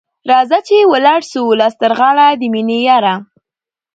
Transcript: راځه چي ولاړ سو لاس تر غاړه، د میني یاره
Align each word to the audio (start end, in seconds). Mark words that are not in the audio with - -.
راځه 0.29 0.59
چي 0.67 0.77
ولاړ 0.91 1.19
سو 1.31 1.41
لاس 1.59 1.73
تر 1.81 1.91
غاړه، 1.99 2.27
د 2.39 2.43
میني 2.53 2.79
یاره 2.89 3.15